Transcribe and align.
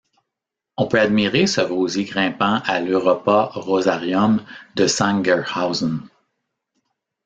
On 0.77 0.87
peut 0.87 0.99
admirer 0.99 1.45
ce 1.45 1.61
rosier 1.61 2.05
grimpant 2.05 2.59
à 2.65 2.79
l'Europa-Rosarium 2.79 4.43
de 4.75 4.87
Sangerhausen. 4.87 6.09